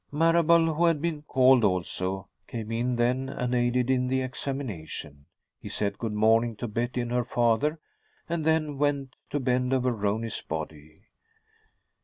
Marable, 0.11 0.73
who 0.73 0.85
had 0.85 0.99
been 0.99 1.21
called 1.21 1.63
also, 1.63 2.27
came 2.47 2.71
in 2.71 2.95
then 2.95 3.29
and 3.29 3.53
aided 3.53 3.91
in 3.91 4.07
the 4.07 4.21
examination. 4.21 5.27
He 5.59 5.69
said 5.69 5.99
good 5.99 6.13
morning 6.13 6.55
to 6.55 6.67
Betty 6.67 7.01
and 7.01 7.11
her 7.11 7.23
father, 7.23 7.79
and 8.27 8.43
then 8.43 8.79
went 8.79 9.15
to 9.29 9.39
bend 9.39 9.73
over 9.73 9.91
Rooney's 9.91 10.41
body. 10.41 11.03